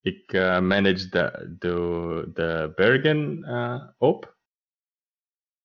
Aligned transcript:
ik 0.00 0.32
uh, 0.32 0.60
manage 0.60 1.08
de, 1.08 1.56
de, 1.58 2.30
de 2.32 2.72
bergen 2.74 3.38
uh, 3.38 3.88
op. 3.98 4.38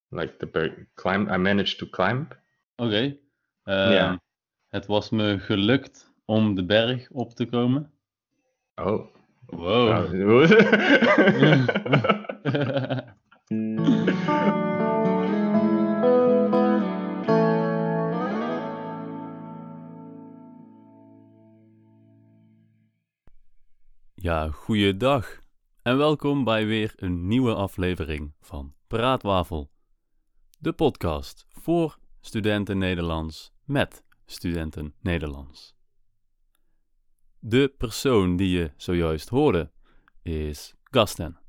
Like 0.08 0.36
the 0.38 0.48
berg, 0.48 0.74
climb, 0.94 1.30
I 1.30 1.38
managed 1.38 1.78
to 1.78 1.90
climb. 1.90 2.28
Oké. 2.76 2.88
Okay. 2.88 3.20
Uh, 3.64 3.92
Ja. 3.92 4.24
Het 4.68 4.86
was 4.86 5.10
me 5.10 5.40
gelukt 5.40 6.14
om 6.26 6.56
de 6.56 6.66
berg 6.66 7.10
op 7.12 7.34
te 7.34 7.46
komen. 7.46 7.92
Oh. 8.76 9.14
Wow. 9.46 10.14
Oh. 10.26 10.50
Ja, 24.26 24.52
goeiedag 24.52 25.40
en 25.82 25.98
welkom 25.98 26.44
bij 26.44 26.66
weer 26.66 26.94
een 26.96 27.28
nieuwe 27.28 27.54
aflevering 27.54 28.34
van 28.40 28.74
Praatwafel. 28.88 29.72
De 30.60 30.74
podcast 30.74 31.46
voor 31.50 31.98
studenten 32.20 32.78
Nederlands 32.78 33.54
met 33.64 34.04
studenten 34.26 34.94
Nederlands. 35.02 35.76
De 37.40 37.74
persoon 37.78 38.36
die 38.36 38.50
je 38.50 38.72
zojuist 38.78 39.30
hoorde 39.30 39.72
is 40.22 40.76
Gasten. 40.84 41.40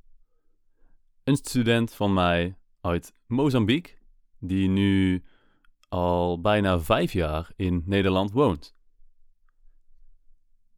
Een 1.25 1.37
student 1.37 1.95
van 1.95 2.15
mij 2.15 2.59
uit 2.81 3.15
Mozambique, 3.27 3.95
die 4.39 4.69
nu 4.69 5.25
al 5.89 6.41
bijna 6.41 6.81
vijf 6.81 7.13
jaar 7.13 7.51
in 7.57 7.83
Nederland 7.87 8.33
woont. 8.33 8.77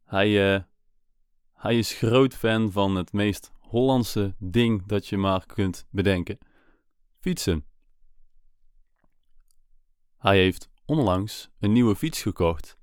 Hij, 0.03 0.55
eh, 0.55 0.63
hij 1.59 1.77
is 1.77 1.93
groot 1.93 2.35
fan 2.35 2.71
van 2.71 2.95
het 2.95 3.13
meest 3.13 3.51
Hollandse 3.59 4.35
ding 4.37 4.85
dat 4.85 5.07
je 5.07 5.17
maar 5.17 5.45
kunt 5.45 5.85
bedenken: 5.89 6.37
fietsen. 7.19 7.65
Hij 10.17 10.37
heeft 10.37 10.69
onlangs 10.85 11.49
een 11.59 11.71
nieuwe 11.71 11.95
fiets 11.95 12.21
gekocht. 12.21 12.77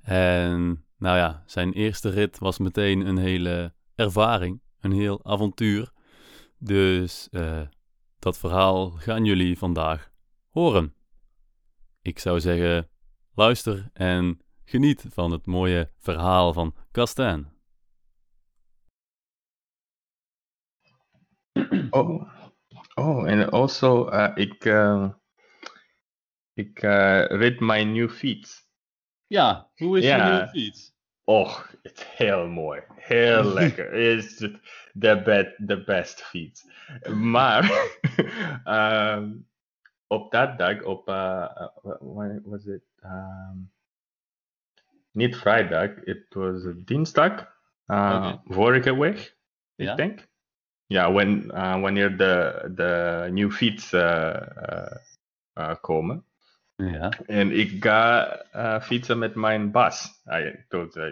En 0.00 0.84
nou 0.96 1.16
ja, 1.16 1.42
zijn 1.46 1.72
eerste 1.72 2.08
rit 2.08 2.38
was 2.38 2.58
meteen 2.58 3.06
een 3.06 3.18
hele 3.18 3.74
ervaring, 3.94 4.60
een 4.80 4.92
heel 4.92 5.24
avontuur. 5.24 5.92
Dus 6.58 7.28
eh, 7.30 7.60
dat 8.18 8.38
verhaal 8.38 8.90
gaan 8.90 9.24
jullie 9.24 9.58
vandaag 9.58 10.10
horen. 10.48 10.94
Ik 12.02 12.18
zou 12.18 12.40
zeggen, 12.40 12.88
luister 13.34 13.90
en 13.92 14.40
geniet 14.64 15.04
van 15.08 15.30
het 15.30 15.46
mooie 15.46 15.90
verhaal 15.98 16.52
van 16.52 16.74
Castan. 16.92 17.51
Oh. 21.90 22.30
Oh, 22.94 23.24
and 23.26 23.50
also 23.50 24.08
uh, 24.12 24.30
ik, 24.34 24.64
uh, 24.64 25.08
ik 26.54 26.82
uh, 26.82 27.24
rit 27.26 27.60
mijn 27.60 27.92
nieuwe 27.92 28.08
fiets. 28.12 28.68
Ja, 29.26 29.70
hoe 29.76 29.98
is 29.98 30.04
Ja. 30.04 30.16
je 30.26 30.30
nieuwe 30.32 30.48
fiets? 30.48 30.94
Och, 31.24 31.74
het 31.82 31.98
is 31.98 32.04
heel 32.16 32.46
mooi. 32.48 32.82
Heel 32.94 33.44
lekker. 33.60 33.84
Het 33.84 33.94
is 34.24 34.38
het 34.38 34.60
de, 34.92 35.22
be 35.22 35.54
de 35.58 35.84
beste 35.84 36.24
fiets. 36.24 36.66
Maar 37.14 37.70
ehm, 38.64 39.32
op 40.06 40.30
dat 40.30 40.58
dag, 40.58 40.82
op, 40.82 41.08
uh, 41.08 41.48
uh, 41.84 41.94
when 42.00 42.40
was 42.44 42.64
it? 42.66 42.82
Um, 43.04 43.72
niet 45.10 45.36
vrijdag, 45.36 45.90
het 46.04 46.26
was 46.34 46.62
dinsdag. 46.76 47.56
Uh, 47.86 48.34
Vorige 48.44 48.98
week, 48.98 49.18
ik 49.74 49.86
Ja? 49.86 49.94
denk. 49.94 50.30
Ja, 50.92 51.12
when, 51.12 51.50
uh, 51.54 51.80
wanneer 51.80 52.16
de, 52.16 52.70
de 52.74 53.28
nieuwe 53.30 53.52
fiets 53.52 53.92
uh, 53.92 54.36
uh, 55.54 55.74
komen. 55.80 56.24
Ja, 56.76 57.12
En 57.26 57.58
ik 57.58 57.84
ga 57.84 58.36
uh, 58.56 58.80
fietsen 58.80 59.18
met 59.18 59.34
mijn 59.34 59.70
baas. 59.70 60.22
Ah, 60.24 60.44
uh, 60.44 60.52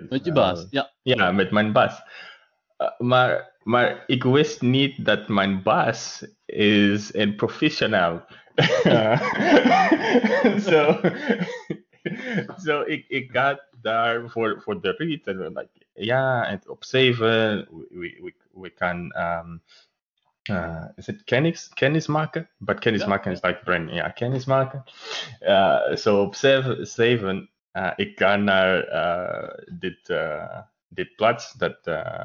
met 0.09 0.25
je 0.25 0.31
uh, 0.31 0.33
baas. 0.33 0.67
Ja, 0.71 0.91
ja, 1.03 1.33
met 1.33 1.51
mijn 1.51 1.73
baas. 1.73 2.03
Uh, 2.79 2.89
maar, 2.99 3.57
maar 3.63 4.05
ik 4.07 4.23
wist 4.23 4.63
niet 4.63 5.05
dat 5.05 5.29
mijn 5.29 5.63
baas 5.63 6.27
is 6.45 7.15
een 7.15 7.37
professional. 7.37 8.25
Zo 10.69 11.01
so, 12.65 12.83
ik, 12.87 13.05
ik 13.09 13.31
ga 13.31 13.67
daar 13.81 14.31
voor, 14.31 14.61
voor 14.63 14.81
de 14.81 14.95
rit. 14.97 15.27
En 15.27 15.39
like, 15.39 15.69
ja, 15.93 16.47
en 16.47 16.61
op 16.67 16.85
zeven, 16.85 17.69
we, 17.91 18.19
we, 18.23 18.35
we 18.61 18.71
kan, 18.71 19.15
um, 19.17 19.63
uh, 20.51 20.85
is 20.97 21.07
het 21.07 21.25
kennis, 21.25 21.69
kennis 21.75 22.07
maken? 22.07 22.49
But 22.59 22.79
kennis 22.79 23.01
Ja. 23.03 23.09
maken 23.09 23.33
is 23.33 23.43
like 23.43 23.61
brain. 23.65 23.89
Ja, 23.89 24.09
kennis 24.09 24.45
maken. 24.45 24.85
Uh, 25.41 25.95
so 25.95 26.23
op 26.23 26.35
zeven, 26.35 26.87
zeven 26.87 27.51
uh, 27.73 27.91
ik 27.97 28.19
ga 28.19 28.37
naar 28.37 28.89
uh, 28.89 29.49
dit, 29.79 30.09
uh, 30.09 30.59
dit 30.89 31.17
plaats 31.17 31.53
dat 31.53 31.87
uh, 31.87 32.25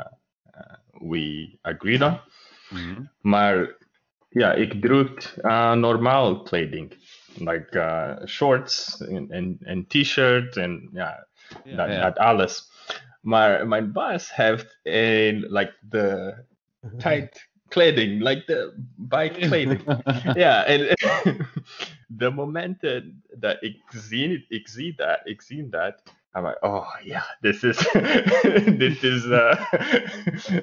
uh, 0.55 0.73
we 1.09 1.57
agreed 1.61 2.01
on. 2.01 2.19
Mhm. 2.69 3.01
Maar 3.21 3.75
ja, 4.29 4.53
ik 4.53 4.81
droeg 4.81 5.35
uh, 5.41 5.73
normaal 5.73 6.41
kleding. 6.41 6.93
Like 7.37 7.77
uh, 7.77 8.25
shorts 8.27 9.01
en, 9.01 9.31
en, 9.31 9.57
en 9.61 9.87
t-shirt 9.87 10.57
en 10.57 10.89
ja, 10.93 11.27
Ja, 11.63 11.75
dat, 11.75 11.93
ja. 11.95 12.01
dat 12.01 12.17
alles. 12.17 12.71
Maar 13.25 13.67
mijn 13.67 13.91
baas 13.91 14.35
heeft 14.35 14.79
een, 14.83 15.45
like, 15.49 15.75
de 15.81 16.35
tight 16.97 17.49
kleding, 17.67 18.21
like 18.21 18.43
de 18.45 18.73
bike 18.95 19.39
kleding. 19.39 19.81
ja, 20.33 20.65
en 20.65 20.87
de 22.07 22.29
momenten 22.29 23.23
dat 23.37 23.57
ik 23.59 23.81
zie, 23.87 24.45
ik 24.47 24.67
zie 24.67 24.95
dat, 24.95 25.19
ik 25.23 25.41
zie 25.41 25.69
dat, 25.69 26.03
I'm 26.33 26.45
like, 26.45 26.61
oh 26.61 26.95
ja, 27.03 27.37
dit 27.39 27.63
is, 27.63 27.91
dit 28.83 29.03
is, 29.03 29.25
uh, 29.25 29.71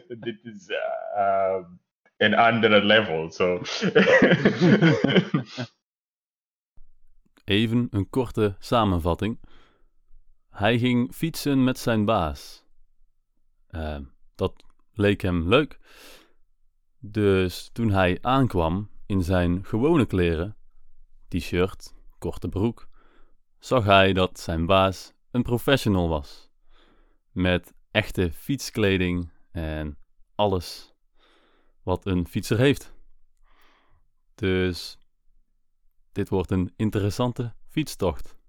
dit 0.27 0.45
is 0.45 0.69
uh, 0.69 1.55
um, 1.55 1.81
een 2.17 2.35
andere 2.35 2.85
level. 2.85 3.31
So. 3.31 3.63
Even 7.45 7.87
een 7.91 8.11
korte 8.11 8.57
samenvatting. 8.59 9.39
Hij 10.53 10.79
ging 10.79 11.15
fietsen 11.15 11.65
met 11.65 11.79
zijn 11.79 12.05
baas. 12.05 12.65
Eh, 13.67 13.99
dat 14.35 14.65
leek 14.93 15.21
hem 15.21 15.49
leuk. 15.49 15.79
Dus 16.99 17.71
toen 17.73 17.91
hij 17.91 18.19
aankwam 18.21 18.91
in 19.07 19.23
zijn 19.23 19.65
gewone 19.65 20.07
kleren, 20.07 20.57
t-shirt, 21.29 21.95
korte 22.19 22.49
broek, 22.49 22.89
zag 23.59 23.85
hij 23.85 24.13
dat 24.13 24.41
zijn 24.41 24.67
baas 24.67 25.13
een 25.31 25.43
professional 25.43 26.09
was. 26.09 26.51
Met 27.31 27.73
echte 27.91 28.33
fietskleding 28.33 29.31
en 29.51 29.99
alles 30.35 30.95
wat 31.83 32.07
een 32.07 32.27
fietser 32.29 32.59
heeft. 32.59 32.95
Dus 34.35 34.99
dit 36.13 36.29
wordt 36.29 36.51
een 36.51 36.73
interessante 36.77 37.55
fietstocht. 37.69 38.41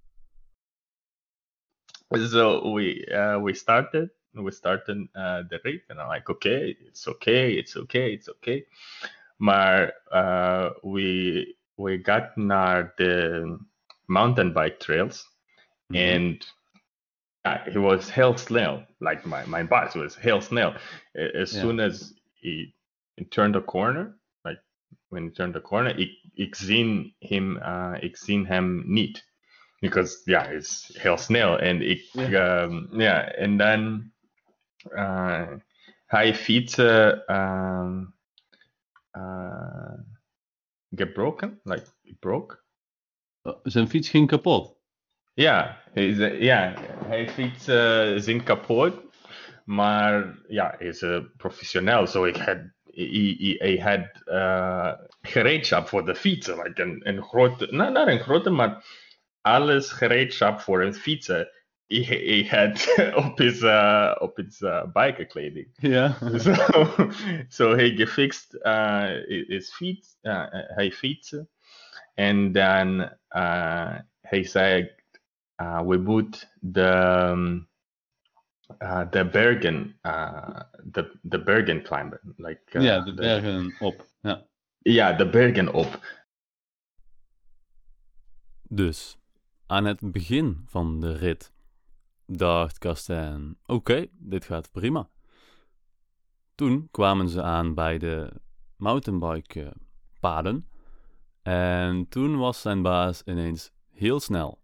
So 2.11 2.71
we 2.71 3.05
uh, 3.07 3.39
we 3.39 3.53
started 3.53 4.09
we 4.33 4.51
started 4.51 5.07
uh, 5.15 5.43
the 5.49 5.59
race 5.63 5.81
and 5.89 5.99
I'm 5.99 6.07
like 6.07 6.29
okay 6.29 6.75
it's 6.87 7.07
okay 7.07 7.53
it's 7.53 7.75
okay 7.77 8.13
it's 8.13 8.29
okay. 8.29 8.65
Maar 9.37 9.93
uh, 10.11 10.69
we 10.83 11.55
we 11.77 11.97
got 11.97 12.35
naar 12.37 12.93
the 12.97 13.57
mountain 14.07 14.53
bike 14.53 14.79
trails 14.79 15.27
and 15.93 16.45
uh, 17.45 17.57
he 17.71 17.77
was 17.77 18.09
hell 18.09 18.37
snel 18.37 18.83
like 18.99 19.25
my 19.25 19.45
my 19.45 19.63
boss 19.63 19.95
was 19.95 20.15
hell 20.15 20.41
A- 21.15 21.37
as 21.41 21.51
Yeah. 21.51 21.61
soon 21.61 21.79
as 21.79 22.13
he, 22.33 22.73
he 23.17 23.25
turned 23.25 23.55
the 23.55 23.61
corner 23.61 24.17
like 24.45 24.59
when 25.09 25.25
he 25.25 25.31
turned 25.31 25.53
the 25.53 25.61
corner 25.61 25.99
ik 25.99 26.11
ik 26.35 26.55
zie 26.55 27.15
hem 27.19 27.57
uh, 27.57 27.93
ik 27.99 28.17
zie 28.17 28.45
hem 28.45 28.83
niet 28.85 29.32
because 29.83 30.21
ja, 30.25 30.43
hij 30.43 30.55
is 30.55 30.89
heel 31.01 31.17
snel. 31.17 31.59
En 31.59 31.81
ik, 31.81 32.09
Ja. 32.11 32.61
ehm, 32.61 32.99
ja, 33.01 33.31
en 33.31 33.57
dan 33.57 34.11
uh, 34.89 35.51
hij 36.05 36.35
fietsen 36.35 37.33
um, 37.35 38.15
uh, 39.17 39.93
gebroken, 40.95 41.59
like 41.63 41.85
broke. 42.19 42.61
Oh, 43.41 43.59
Zijn 43.63 43.87
fiets 43.87 44.09
ging 44.09 44.27
kapot. 44.27 44.77
Ja, 45.33 45.81
hij, 45.93 46.07
is, 46.07 46.19
eh, 46.19 46.41
ja, 46.41 46.73
hij 47.05 47.29
fiets 47.29 47.67
uh, 47.69 48.13
zijn 48.15 48.43
kapot, 48.43 49.01
maar 49.65 50.37
ja, 50.47 50.75
hij 50.77 50.87
is 50.87 51.01
uh, 51.01 51.19
professioneel. 51.37 52.07
So 52.07 52.25
ik 52.25 52.35
had, 52.35 52.57
hij 53.59 53.79
had 53.81 54.21
uh, 54.25 54.93
gereedschap 55.21 55.87
voor 55.87 56.05
de 56.05 56.15
fietsen, 56.15 56.57
like 56.63 56.81
een, 56.81 57.07
een 57.07 57.23
grote, 57.23 57.67
nou, 57.71 57.91
niet 57.91 58.07
een 58.07 58.19
grote, 58.23 58.49
maar 58.49 58.83
alles 59.43 59.91
gereedschap 59.91 60.59
voor 60.61 60.83
een 60.83 60.93
fietsen 60.93 61.49
he, 62.01 62.15
he 62.15 62.47
had 62.49 62.93
op 63.25 63.37
his, 63.37 63.61
uh, 63.61 64.15
op 64.19 64.37
his 64.37 64.61
uh, 64.61 64.83
bikerkleding. 64.93 65.67
Ja. 65.75 66.17
zo, 66.39 66.53
zo 67.49 67.75
hij 67.75 67.95
gefixt 67.95 68.57
uh, 68.61 69.29
is 69.47 69.73
fiets, 69.73 70.17
uh, 70.21 70.45
hij 70.49 70.91
fietsen. 70.91 71.49
En 72.13 72.51
dan 72.51 73.01
uh, 73.29 73.97
hij 74.21 74.43
zei, 74.43 74.91
uh, 75.61 75.81
we 75.81 75.97
moeten 75.97 76.49
de, 76.59 77.27
um, 77.29 77.69
uh, 78.79 79.11
de 79.11 79.25
bergen, 79.25 79.99
uh, 80.01 80.59
de, 80.83 81.19
de 81.21 81.43
bergen 81.43 81.81
climben. 81.81 82.19
Like, 82.37 82.77
uh, 82.77 82.83
ja, 82.83 82.99
de 82.99 83.13
bergen 83.13 83.75
op. 83.79 84.07
Ja. 84.21 84.45
Ja, 84.77 85.13
de 85.13 85.29
bergen 85.29 85.73
op. 85.73 86.21
Dus, 88.69 89.17
aan 89.73 89.85
het 89.85 90.11
begin 90.11 90.61
van 90.65 90.99
de 90.99 91.13
rit 91.13 91.53
dacht 92.25 92.77
Kastijn, 92.77 93.57
oké, 93.65 94.05
dit 94.11 94.45
gaat 94.45 94.71
prima. 94.71 95.09
Toen 96.55 96.87
kwamen 96.91 97.29
ze 97.29 97.41
aan 97.41 97.73
bij 97.73 97.97
de 97.97 98.41
mountainbike 98.75 99.73
paden 100.19 100.69
en 101.41 102.07
toen 102.07 102.37
was 102.37 102.61
zijn 102.61 102.81
baas 102.81 103.23
ineens 103.23 103.71
heel 103.89 104.19
snel. 104.19 104.61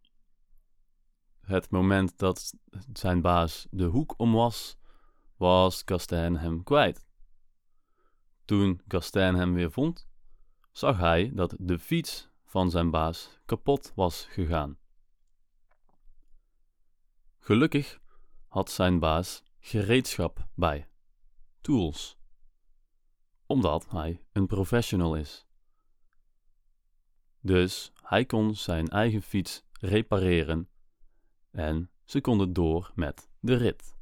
Het 1.41 1.69
moment 1.69 2.17
dat 2.17 2.53
zijn 2.93 3.21
baas 3.21 3.67
de 3.71 3.85
hoek 3.85 4.13
om 4.17 4.33
was, 4.33 4.77
was 5.37 5.83
Kastijn 5.83 6.37
hem 6.37 6.63
kwijt. 6.63 7.07
Toen 8.45 8.81
Kastijn 8.87 9.35
hem 9.35 9.53
weer 9.53 9.71
vond, 9.71 10.07
zag 10.71 10.97
hij 10.97 11.31
dat 11.33 11.55
de 11.59 11.79
fiets 11.79 12.29
van 12.43 12.69
zijn 12.69 12.89
baas 12.89 13.39
kapot 13.45 13.91
was 13.95 14.25
gegaan. 14.29 14.77
Gelukkig 17.39 17.99
had 18.47 18.71
zijn 18.71 18.99
baas 18.99 19.43
gereedschap 19.59 20.47
bij, 20.53 20.87
tools, 21.61 22.17
omdat 23.45 23.89
hij 23.89 24.21
een 24.31 24.47
professional 24.47 25.15
is. 25.15 25.47
Dus 27.41 27.91
hij 28.01 28.25
kon 28.25 28.55
zijn 28.55 28.87
eigen 28.87 29.21
fiets 29.21 29.65
repareren 29.79 30.69
en 31.51 31.89
ze 32.05 32.21
konden 32.21 32.53
door 32.53 32.91
met 32.95 33.29
de 33.39 33.55
rit. 33.55 33.97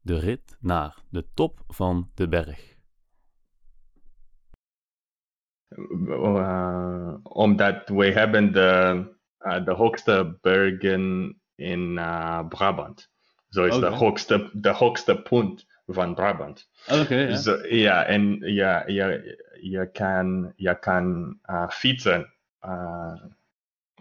De 0.00 0.18
rit 0.18 0.56
naar 0.60 1.02
de 1.08 1.26
top 1.34 1.64
van 1.66 2.10
de 2.14 2.28
berg. 2.28 2.76
Uh, 5.68 7.14
omdat 7.22 7.88
we 7.88 8.06
hebben 8.06 8.52
de, 8.52 9.04
uh, 9.38 9.64
de 9.64 9.72
hoogste 9.72 10.38
bergen 10.40 11.36
in 11.62 11.96
uh, 11.98 12.48
Brabant. 12.48 13.10
Zo 13.48 13.64
is 13.64 13.78
de, 13.78 13.86
hoogste, 13.86 14.50
de 14.52 14.68
hoogste 14.68 15.22
punt 15.22 15.66
van 15.86 16.14
Brabant. 16.14 16.68
Oké, 17.00 17.14
ja. 17.14 17.36
Zo, 17.36 17.66
ja, 17.66 18.04
en 18.04 18.38
ja, 18.40 18.82
je, 18.86 19.38
je 19.60 19.90
kan, 19.92 20.52
je 20.56 20.78
kan 20.78 21.38
uh, 21.46 21.68
fietsen 21.68 22.32
uh, 22.64 23.14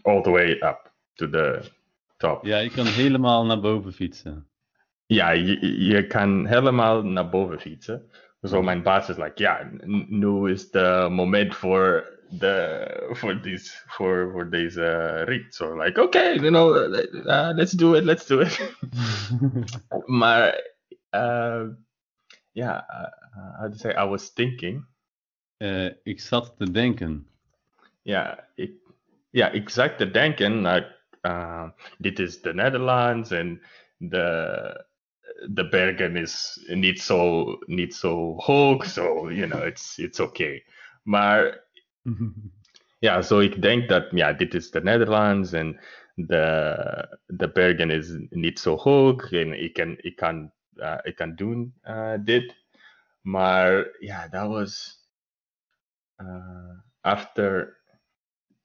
all 0.01 0.21
the 0.21 0.29
way 0.29 0.51
up 0.51 0.91
to 1.13 1.29
the 1.29 1.59
top. 2.17 2.45
Ja, 2.45 2.57
je 2.57 2.69
kan 2.69 2.85
helemaal 2.85 3.45
naar 3.45 3.59
boven 3.59 3.93
fietsen. 3.93 4.47
Ja, 5.05 5.29
je, 5.29 5.85
je 5.85 6.07
kan 6.07 6.45
helemaal 6.45 7.03
naar 7.03 7.29
boven 7.29 7.59
fietsen. 7.59 8.09
Zo 8.41 8.61
mijn 8.61 8.83
baas 8.83 9.09
is 9.09 9.17
like, 9.17 9.41
ja, 9.41 9.69
nu 10.07 10.51
is 10.51 10.71
de 10.71 11.07
moment 11.09 11.55
voor 11.55 12.19
de 12.31 13.09
voor 13.11 13.39
this 13.41 13.83
for 13.87 14.31
voor 14.31 14.49
deze 14.49 15.23
rit. 15.23 15.55
So 15.55 15.83
like, 15.83 16.01
okay, 16.01 16.35
you 16.35 16.49
know, 16.49 16.75
uh, 16.75 17.51
let's 17.55 17.71
do 17.71 17.93
it, 17.93 18.03
let's 18.03 18.25
do 18.27 18.39
it. 18.39 18.75
maar 20.21 20.71
uh, 21.11 21.67
ja, 22.51 22.85
uh, 22.89 23.59
how 23.59 23.71
to 23.71 23.77
say, 23.77 23.91
I 23.91 24.05
was 24.05 24.33
thinking. 24.33 24.85
uh 25.57 25.89
ik 26.03 26.19
zat 26.19 26.57
te 26.57 26.71
denken. 26.71 27.27
Ik, 28.55 28.71
ja, 29.29 29.49
ik 29.49 29.69
zat 29.69 29.97
te 29.97 30.11
denken, 30.11 30.61
like, 30.61 30.95
uh, 31.21 31.69
dit 31.97 32.19
is 32.19 32.41
de 32.41 32.53
Netherlands 32.53 33.31
and 33.31 33.59
the 34.09 34.89
the 35.53 35.67
bergen 35.67 36.15
is 36.15 36.65
niet 36.67 37.01
zo, 37.01 37.45
niet 37.65 37.95
zo 37.95 38.35
hoog, 38.37 38.85
so, 38.85 39.31
you 39.31 39.47
know, 39.47 39.65
it's, 39.65 39.97
it's 39.97 40.19
okay. 40.19 40.65
Maar 41.03 41.63
ja, 42.99 43.21
zo 43.21 43.39
ik 43.39 43.61
denk 43.61 43.89
dat, 43.89 44.07
ja, 44.11 44.33
dit 44.33 44.53
is 44.53 44.71
de 44.71 44.81
Netherlands 44.81 45.51
en 45.51 45.79
de, 46.15 47.17
de 47.25 47.49
bergen 47.51 47.89
is 47.89 48.17
niet 48.29 48.59
zo 48.59 48.75
hoog 48.75 49.31
en 49.31 49.63
ik 49.63 49.73
kan, 49.73 49.95
ik 49.97 50.15
kan, 50.15 50.51
uh, 50.75 50.97
ik 51.01 51.15
kan 51.15 51.35
doen 51.35 51.73
uh, 51.83 52.13
dit. 52.23 52.55
Maar 53.21 53.87
ja, 53.99 54.27
dat 54.27 54.47
was 54.47 54.99
uh, 56.17 56.77
after 57.01 57.79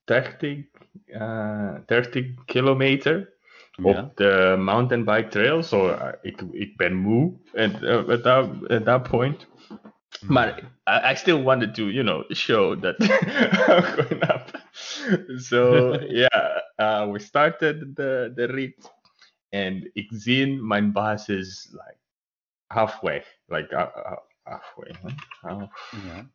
30, 0.05 0.67
uh, 1.07 1.75
30 1.87 2.45
kilometer 2.45 3.35
ja. 3.71 4.03
op 4.03 4.17
de 4.17 4.57
mountainbike 4.59 5.29
trail. 5.29 5.63
So 5.63 5.89
uh, 5.89 6.09
ik, 6.23 6.41
ik 6.51 6.77
ben 6.77 6.95
moe 6.95 7.39
at, 7.55 7.83
uh, 7.83 8.09
at, 8.09 8.23
that, 8.23 8.69
at 8.69 8.85
that 8.85 9.03
point. 9.03 9.49
Maar 10.21 10.59
I, 10.87 11.11
I 11.11 11.15
still 11.15 11.43
wanted 11.43 11.75
to, 11.75 11.91
you 11.91 12.03
know, 12.03 12.25
show 12.31 12.77
that 12.77 12.97
I'm 13.01 13.97
going 13.97 14.23
up. 14.23 14.51
So 15.39 16.01
yeah, 16.09 16.61
uh, 16.79 17.07
we 17.11 17.19
started 17.19 17.97
the, 17.97 18.33
the 18.35 18.47
rit. 18.47 18.91
And 19.53 19.91
zie 20.11 20.47
mijn 20.47 20.93
baas 20.93 21.29
is 21.29 21.69
like 21.73 21.99
halfway. 22.67 23.23
Like 23.49 23.73
uh, 23.73 23.89
uh, 23.97 24.17
halfway. 24.43 24.93
Huh? 25.03 25.13
Half, 25.43 25.71
ja. 26.07 26.27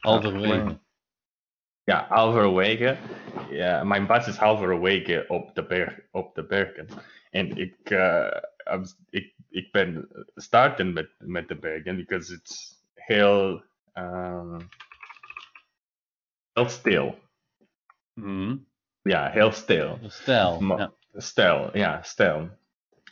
Halverwege. 0.00 0.78
Ja, 1.84 2.06
halverwege. 2.08 2.96
Yeah, 3.50 3.82
mijn 3.84 4.06
baas 4.06 4.26
is 4.28 4.36
halverwege 4.36 5.24
op 5.28 5.54
de, 5.54 5.64
berg, 5.66 6.00
op 6.10 6.34
de 6.34 6.44
bergen. 6.44 6.88
En 7.30 7.56
ik, 7.56 7.90
uh, 7.90 8.36
ik, 9.10 9.33
ik 9.54 9.72
ben 9.72 10.08
starten 10.34 10.92
met, 10.92 11.10
met 11.18 11.48
de 11.48 11.56
bergen, 11.56 11.96
because 11.96 12.34
it's 12.34 12.82
heel, 12.94 13.64
um, 13.94 14.68
heel 16.52 16.68
stil. 16.68 17.18
Mhm. 18.12 18.56
Ja, 19.02 19.30
heel 19.30 19.52
stil. 19.52 19.98
Stijl. 20.06 20.60
Ma- 20.60 20.76
Ja. 20.78 20.92
Stijl, 21.20 21.76
ja. 21.76 22.02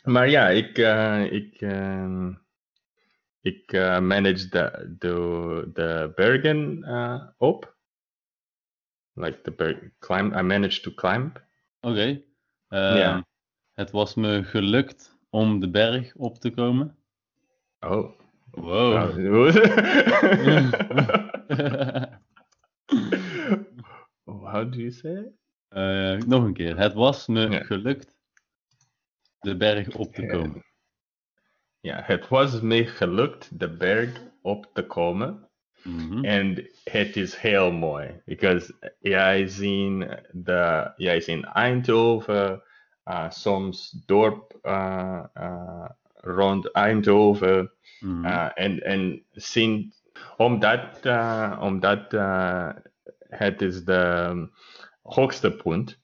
Maar 0.03 0.29
ja, 0.29 0.49
ik, 0.49 0.77
uh, 0.77 1.31
ik, 1.31 1.61
uh, 1.61 2.29
ik 3.41 3.71
uh, 3.73 3.99
manage 3.99 4.49
de, 4.49 4.95
de, 4.99 5.69
de 5.73 6.11
bergen 6.15 6.83
op. 7.37 7.75
Like 9.13 9.41
the 9.41 9.51
berg, 9.51 9.77
climb, 9.99 10.35
I 10.35 10.41
managed 10.41 10.83
to 10.83 10.91
climb. 10.93 11.41
Oké. 11.79 12.21
Ehm, 12.67 12.97
Ja. 12.97 13.25
Het 13.73 13.91
was 13.91 14.15
me 14.15 14.43
gelukt 14.43 15.12
om 15.33 15.59
de 15.59 15.69
berg 15.69 16.15
op 16.15 16.37
te 16.39 16.49
komen. 16.49 16.97
Oh. 17.79 18.11
Wow. 18.51 18.93
How 24.25 24.71
do 24.71 24.77
you 24.77 24.91
say 24.91 25.31
nog 26.25 26.43
een 26.43 26.53
keer. 26.53 26.77
Het 26.77 26.93
was 26.93 27.27
me 27.27 27.63
gelukt 27.65 28.17
de 29.39 29.57
berg 29.57 29.95
op 29.95 30.13
te 30.13 30.25
komen. 30.25 30.63
Ja, 31.79 32.01
het 32.03 32.27
was 32.27 32.61
me 32.61 32.85
gelukt 32.85 33.59
de 33.59 33.69
berg 33.69 34.21
op 34.41 34.69
te 34.73 34.85
komen. 34.85 35.49
Mhm. 35.83 36.25
En 36.25 36.69
het 36.83 37.15
is 37.15 37.35
heel 37.35 37.71
mooi. 37.71 38.21
Because 38.25 38.95
jij 38.99 39.47
ziet 39.47 40.07
de, 40.31 40.93
jij 40.95 41.21
ziet 41.21 41.43
Eindhoven, 41.43 42.63
soms 43.29 43.89
dorp 44.05 44.59
uh, 44.63 45.23
uh, 45.37 45.89
rond 46.13 46.71
Eindhoven. 46.71 47.71
Uh, 48.01 48.49
en, 48.53 48.79
en 48.83 49.25
zien, 49.31 49.93
omdat, 50.37 50.99
omdat 51.59 52.13
uh, 52.13 52.69
het 53.29 53.61
is 53.61 53.83
de 53.83 54.49
hoogste 55.01 55.51
punt, 55.51 56.01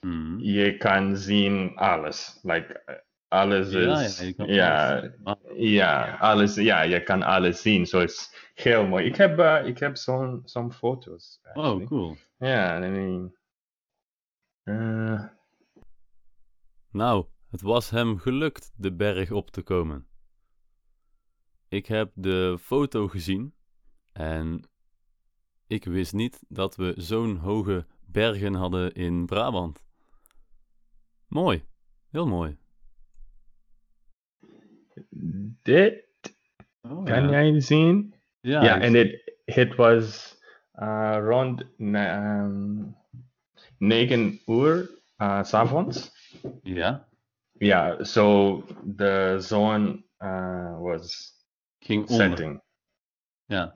Mhm. 0.00 0.38
je 0.38 0.76
kan 0.76 1.16
zien 1.16 1.76
alles. 1.76 2.38
Like, 2.42 3.02
alles 3.28 3.70
Ja, 3.72 4.00
is, 4.00 4.32
ja, 4.36 4.96
alles. 4.96 5.12
Ah, 5.24 5.36
ja, 5.56 6.16
alles, 6.20 6.54
ja, 6.54 6.82
je 6.82 7.02
kan 7.02 7.22
alles 7.22 7.62
zien. 7.62 7.86
Zo 7.86 8.00
is 8.00 8.34
heel 8.54 8.86
mooi. 8.86 9.04
Ik 9.04 9.16
heb, 9.16 9.38
uh, 9.38 9.66
ik 9.66 9.78
heb 9.78 9.96
zo'n 9.96 10.42
zo'n 10.44 10.72
foto's. 10.72 11.40
actually. 11.42 11.82
Oh, 11.82 11.86
cool. 11.88 12.16
Ja, 12.38 12.84
I 12.84 12.88
mean, 12.88 13.34
uh, 14.64 15.22
Nou, 16.90 17.26
het 17.50 17.60
was 17.60 17.90
hem 17.90 18.18
gelukt 18.18 18.72
de 18.76 18.92
berg 18.92 19.30
op 19.30 19.50
te 19.50 19.62
komen. 19.62 20.06
Ik 21.68 21.86
heb 21.86 22.12
de 22.14 22.56
foto 22.60 23.08
gezien 23.08 23.54
en 24.12 24.68
ik 25.66 25.84
wist 25.84 26.12
niet 26.12 26.44
dat 26.48 26.76
we 26.76 26.94
zo'n 26.96 27.36
hoge 27.36 27.86
bergen 28.06 28.54
hadden 28.54 28.92
in 28.92 29.26
Brabant. 29.26 29.84
Mooi. 31.26 31.64
Heel 32.10 32.26
mooi. 32.26 32.58
Dit 35.62 36.08
Oh, 36.82 37.04
kan 37.04 37.22
ja. 37.22 37.30
jij 37.30 37.60
zien? 37.60 38.14
Ja, 38.40 38.80
en 38.80 38.94
it, 38.94 39.34
it 39.44 39.74
was 39.74 40.36
uh, 40.74 41.18
rond 41.20 41.64
um, 41.78 42.96
9 43.78 44.40
uur 44.46 44.90
uh, 45.18 45.42
s 45.42 45.54
avonds. 45.54 46.19
Ja, 46.62 47.04
Yeah. 47.60 48.02
so 48.04 48.62
the 48.96 49.36
zone 49.40 50.02
uh, 50.22 50.78
was 50.78 51.34
ging 51.80 52.08
onder. 52.08 52.28
setting. 52.28 52.60
Ja, 53.48 53.74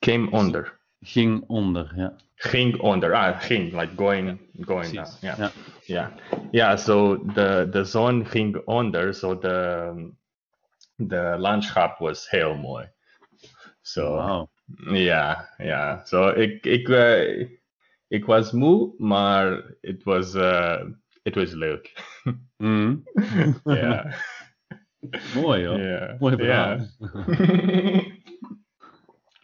Came 0.00 0.28
under. 0.32 0.78
ging 1.02 1.44
onder, 1.48 1.92
Yeah. 1.96 2.10
Ging 2.36 2.80
onder. 2.80 3.14
Ah, 3.14 3.38
ging, 3.40 3.72
like 3.72 3.96
going, 3.96 4.38
going 4.66 4.92
down. 4.92 5.04
Precies. 5.04 5.22
Yeah. 5.22 5.50
Yeah. 5.86 6.10
Yeah, 6.52 6.76
so 6.76 7.16
the, 7.34 7.68
the 7.72 7.84
zone 7.84 8.24
ging 8.24 8.56
onder, 8.66 9.12
so 9.12 9.34
the, 9.34 10.12
the 10.98 11.36
landschap 11.38 12.00
was 12.00 12.28
heel 12.30 12.54
mooi. 12.56 12.86
So, 13.82 14.48
ja, 14.92 15.48
ja. 15.58 16.02
So 16.04 16.28
ik, 16.28 16.66
ik, 16.66 16.88
eh, 16.88 17.48
ik 18.08 18.24
was 18.24 18.52
moe, 18.52 18.94
maar 18.98 19.62
het 19.80 20.02
was, 20.04 20.34
eh, 20.34 20.82
het 21.24 21.34
was 21.34 21.52
leuk. 21.52 21.92
Mhm. 22.56 22.96
Ja. 23.64 24.14
Mooi 25.42 25.66
hoor. 25.66 25.80
Ja. 25.80 26.16
Mooi 26.18 26.36
verhaal. 26.36 26.78
Ja. 26.78 28.04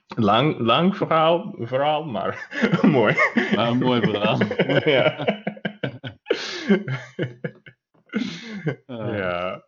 lang, 0.30 0.58
lang 0.58 0.96
verhaal, 0.96 1.54
verhaal, 1.58 2.04
maar 2.04 2.48
mooi. 2.82 3.14
Maar 3.54 3.68
een 3.68 3.78
mooi 3.78 4.00
verhaal. 4.00 4.38
ja. 4.84 5.26
Ja. 8.86 9.64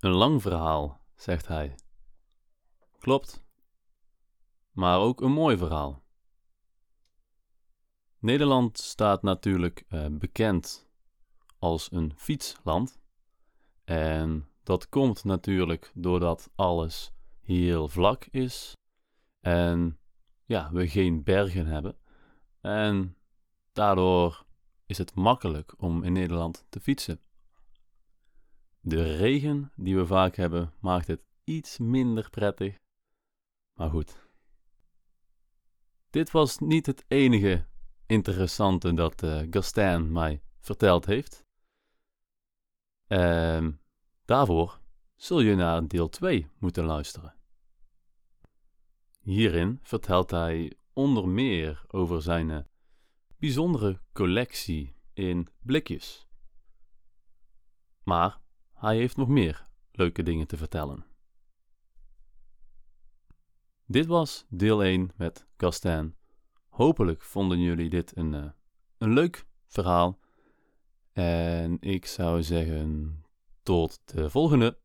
Een 0.00 0.10
lang 0.10 0.42
verhaal, 0.42 1.00
zegt 1.14 1.46
hij. 1.48 1.74
Klopt. 2.98 3.44
Maar 4.72 4.98
ook 4.98 5.20
een 5.20 5.32
mooi 5.32 5.56
verhaal. 5.56 6.02
Nederland 8.20 8.78
staat 8.78 9.22
natuurlijk 9.22 9.84
eh, 9.88 10.06
bekend 10.10 10.88
als 11.58 11.92
een 11.92 12.12
fietsland. 12.16 12.98
En 13.84 14.48
dat 14.62 14.88
komt 14.88 15.24
natuurlijk 15.24 15.92
doordat 15.94 16.50
alles 16.54 17.12
heel 17.40 17.88
vlak 17.88 18.26
is. 18.30 18.72
En 19.40 19.98
ja, 20.44 20.72
we 20.72 20.88
geen 20.88 21.22
bergen 21.22 21.66
hebben. 21.66 21.96
En 22.60 23.16
daardoor 23.72 24.46
is 24.86 24.98
het 24.98 25.14
makkelijk 25.14 25.74
om 25.76 26.02
in 26.02 26.12
Nederland 26.12 26.66
te 26.68 26.80
fietsen. 26.80 27.20
De 28.80 29.16
regen 29.16 29.72
die 29.76 29.96
we 29.96 30.06
vaak 30.06 30.36
hebben 30.36 30.72
maakt 30.80 31.06
het 31.06 31.22
iets 31.44 31.78
minder 31.78 32.30
prettig. 32.30 32.76
Maar 33.74 33.90
goed. 33.90 34.26
Dit 36.10 36.30
was 36.30 36.58
niet 36.58 36.86
het 36.86 37.04
enige 37.08 37.66
interessante 38.08 38.94
dat 38.94 39.22
eh 39.22 39.46
Gastin 39.50 40.12
mij 40.12 40.42
verteld 40.60 41.06
heeft. 41.06 41.44
Ehm, 43.06 43.72
daarvoor 44.24 44.80
zul 45.16 45.40
je 45.40 45.54
naar 45.54 45.88
deel 45.88 46.08
2 46.08 46.50
moeten 46.58 46.84
luisteren. 46.84 47.34
Hierin 49.20 49.78
vertelt 49.82 50.30
hij 50.30 50.72
onder 50.92 51.28
meer 51.28 51.84
over 51.88 52.22
zijn 52.22 52.50
eh, 52.50 52.58
bijzondere 53.36 54.00
collectie 54.12 54.96
in 55.12 55.48
blikjes. 55.62 56.26
Maar 58.02 58.40
hij 58.72 58.96
heeft 58.96 59.16
nog 59.16 59.28
meer 59.28 59.68
leuke 59.92 60.22
dingen 60.22 60.46
te 60.46 60.56
vertellen. 60.56 61.06
Dit 63.84 64.06
was 64.06 64.46
deel 64.48 64.84
1 64.84 65.10
met 65.16 65.46
Gastin. 65.56 66.17
Hopelijk 66.78 67.22
vonden 67.22 67.58
jullie 67.60 67.88
dit 67.88 68.16
een, 68.16 68.34
eh, 68.34 68.44
een 68.98 69.12
leuk 69.12 69.46
verhaal. 69.66 70.18
En 71.12 71.76
ik 71.80 72.06
zou 72.06 72.42
zeggen 72.42 73.22
tot 73.62 74.00
de 74.04 74.30
volgende. 74.30 74.78